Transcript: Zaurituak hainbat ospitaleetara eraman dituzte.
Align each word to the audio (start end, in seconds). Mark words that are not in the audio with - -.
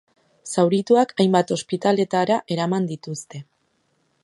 Zaurituak 0.53 1.13
hainbat 1.25 1.53
ospitaleetara 1.57 2.39
eraman 2.57 2.91
dituzte. 2.95 3.45